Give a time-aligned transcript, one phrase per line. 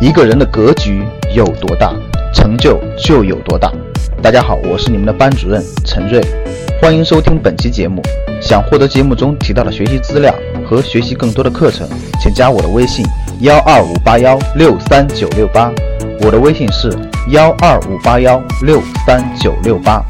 [0.00, 1.04] 一个人的格局
[1.36, 1.94] 有多大，
[2.32, 3.70] 成就就有多大。
[4.22, 6.18] 大家好，我是你们的班主任陈瑞，
[6.80, 8.00] 欢迎收听本期节目。
[8.40, 10.34] 想获得节目中提到的学习资料
[10.66, 11.86] 和学习更多的课程，
[12.18, 13.04] 请加我的微信：
[13.40, 15.70] 幺二五八幺六三九六八。
[16.22, 16.88] 我的微信是
[17.28, 20.02] 幺二五八幺六三九六八。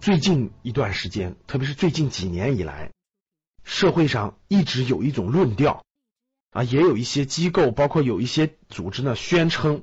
[0.00, 2.88] 最近一段时间，特别是最近几年以来，
[3.64, 5.84] 社会上一直有一种论调
[6.50, 9.82] 啊，也有一些机构，包括有一些组织呢，宣称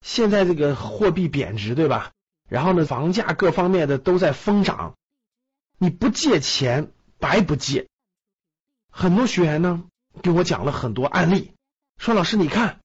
[0.00, 2.12] 现在这个货币贬值，对吧？
[2.48, 4.96] 然后呢，房价各方面的都在疯涨，
[5.78, 7.88] 你不借钱白不借。
[8.90, 9.84] 很多学员呢
[10.22, 11.52] 给我讲了很多案例，
[11.98, 12.80] 说老师你看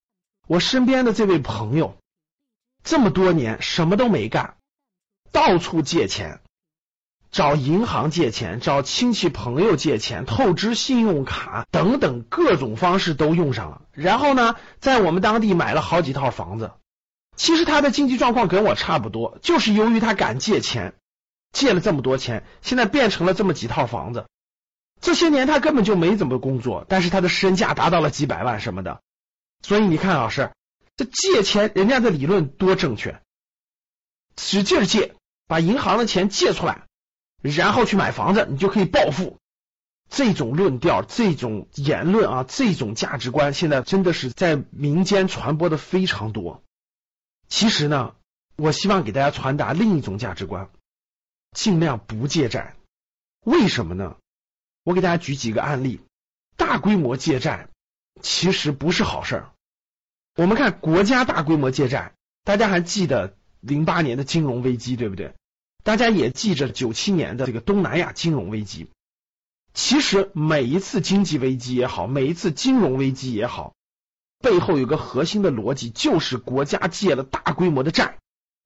[0.47, 1.97] 我身边的这位朋友
[2.83, 4.57] 这么多年什么都没干，
[5.31, 6.41] 到处借钱。
[7.33, 13.81] 找银行借钱，找亲戚朋友借钱，透支信用卡等等各种方式都用上了。
[13.91, 16.73] 然后呢，在我们当地买了好几套房子。
[17.35, 20.93] 其实他的经济状况跟我差不多，就是由于他敢借钱，
[21.51, 24.27] 借了这么多钱，现在变成了这么几套房子。
[25.01, 29.01] 这些年他根本就没怎么工作，但是他的身价达到了几百万什么的。
[29.63, 30.51] 所以你看，老师，
[30.95, 33.19] 这借钱人家的理论多正确，
[34.37, 35.15] 使劲借，
[35.47, 36.83] 把银行的钱借出来。
[37.43, 39.37] 然后去买房子，你就可以暴富。
[40.09, 46.63] 这种论调、这种言论啊，这种价值观，现在真的是在民间传播的非常多。
[47.47, 48.15] 其实呢，
[48.55, 50.69] 我希望给大家传达另一种价值观：
[51.51, 52.75] 尽量不借债。
[53.43, 54.15] 为什么呢？
[54.83, 56.01] 我给大家举几个案例。
[56.55, 57.67] 大规模借债
[58.21, 59.49] 其实不是好事儿。
[60.35, 62.13] 我们看国家大规模借债，
[62.43, 65.33] 大家还记得零八年的金融危机，对不对？
[65.83, 68.87] 大家也记着九七年的这个东南亚金融危机。
[69.73, 73.73] 其实每一次经济危机也好，每一次金融危机也好，
[74.39, 78.17] 背后有个核心的逻辑，就是国家借了大规模的债，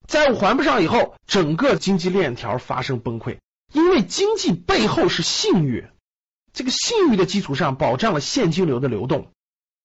[0.08, 3.38] 债务还不上以后，整个经济链条发生崩溃。
[3.74, 5.88] 因为经济背后是信誉，
[6.53, 9.31] 这个信誉的基础上保障了现金流的流动。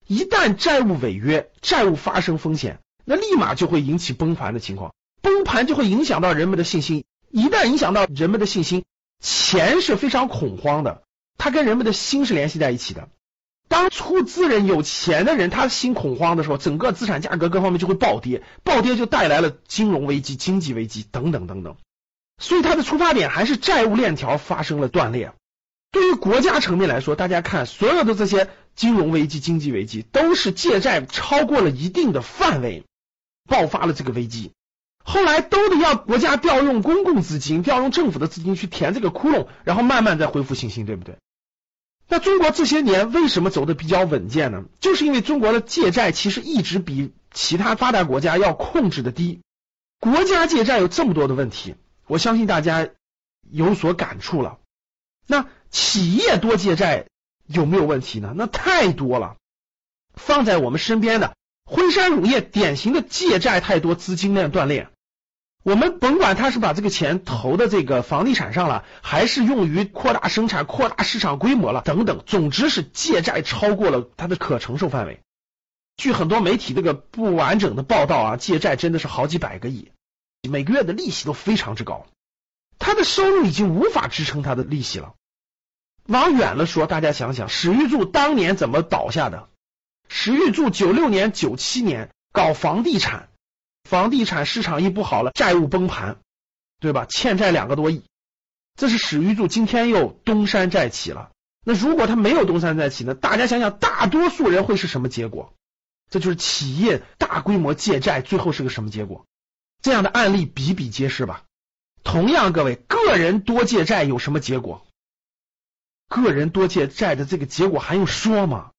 [0.06, 7.05] 一旦债务违约，债务发生风险，那立马就会引起崩盘的情况，崩盘就会影响到人们的信心。
[7.32, 8.84] 一旦影响到人们的信心，
[9.19, 11.03] 钱是非常恐慌的，
[11.38, 13.09] 它跟人们的心是联系在一起的。
[13.69, 21.76] 当出资人有钱的人，他心恐慌的时候，整个资产价格各方面就会暴跌，暴跌就带来了金融危机、经济危机等等等等。
[22.38, 25.32] 所以它的出发点还是债务链条发生了断裂。
[25.91, 32.84] 对于国家层面来说，大家看所有的这些金融危机、经济危机，都是借债超过了一定的范围，
[33.49, 34.53] 爆发了这个危机。
[35.05, 41.17] 后来都得要国家调用公共资金，调用政府的资金去填这个窟窿，然后慢慢再恢复信心，对不对？
[42.09, 44.65] 那中国这些年为什么走的比较稳健呢？
[44.81, 49.41] 就是因为中国的借债其实一直比其他发达国家要控制的低。
[49.99, 51.75] 国家借债有这么多的问题，
[52.07, 52.89] 我相信大家
[53.51, 54.59] 有所感触了。
[55.27, 57.07] 那企业多借债
[57.47, 58.35] 有没有问题呢？
[58.37, 59.37] 那太多了。
[60.15, 61.35] 放在我们身边的。
[61.65, 64.89] 辉山乳业典型的借债太多，资金链断裂。
[65.62, 75.21] 我们甭管他是把这个钱投的这个房地产上了，还是用于扩大生产、扩大市场规模了等等，总之是借债超过了他的可承受范围。
[75.97, 79.93] 据很多媒体这个不完整的报道啊，借债真的是好几百个亿，
[80.50, 82.06] 每个月的利息都非常之高，
[82.79, 85.15] 他的收入已经无法支撑他的利息了。
[86.06, 89.49] 往远了说，大家想想，史玉柱当年怎么倒下的？
[90.09, 93.29] 史玉柱九六年、九七年搞房地产，
[93.84, 96.19] 房地产市场一不好了，债务崩盘，
[96.81, 97.06] 对吧？
[97.09, 98.03] 欠债两个多亿，
[98.76, 101.31] 这是史玉柱今天又东山再起了。
[101.65, 103.15] 那如果他没有东山再起呢？
[103.15, 105.53] 大家想想，大多数人会是什么结果？
[106.10, 109.25] 这就是企业大规模借债，最后是个什么结果？
[109.81, 111.44] 这样的案例比比皆是吧？
[112.03, 114.85] 同样，各位个人多借债有什么结果？
[116.08, 118.73] 个人多借债的这个结果还用说吗？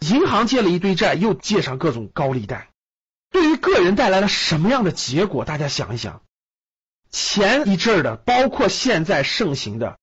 [0.00, 2.69] 银行借了一堆债，又借上各种高利贷，
[3.30, 5.44] 对于个人带来了什么样的结果？
[5.44, 6.22] 大家想一想。
[7.10, 9.98] 前一阵的，包括现在盛行的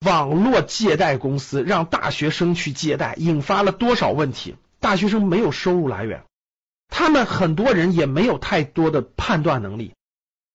[0.00, 4.56] 网络借贷公司，让大学生去借贷，引发了多少问题？
[4.78, 6.24] 大学生没有收入来源，
[6.88, 9.94] 他们很多人也没有太多的判断能力。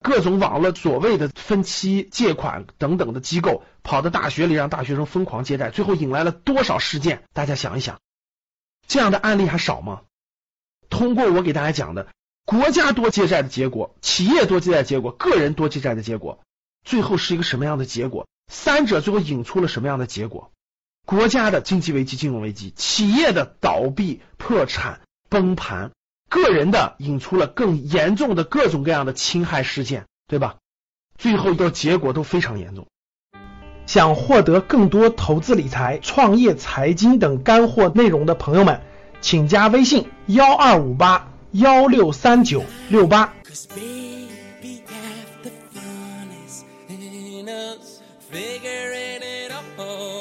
[0.04, 7.24] 各种网络所谓的分期借款等等的机构，跑到大学里让大学生疯狂借贷，最后引来了多少事件？
[7.34, 8.00] 大家想一想。
[8.88, 10.02] 这样的案例还少吗？
[11.02, 12.10] 通过我给大家讲的，
[12.46, 16.42] 国家多借债的结果，企业多借债结果，个人多借债的结果，
[16.86, 18.28] 最后是一个什么样的结果？
[18.52, 20.52] 三者最后引出了什么样的结果？
[21.08, 25.90] 国家的经济危机、金融危机，企业的倒闭、破产、崩盘，
[26.30, 30.58] 个人的引出了更严重的各种各样的侵害事件，对吧？
[31.18, 32.86] 最后的结果都非常严重。
[33.88, 38.82] 想获得更多投资理财、创业财经等干货内容的朋友们，
[39.22, 43.34] 请加微信幺二五八幺六三九六八。
[48.32, 50.21] Figuring it all.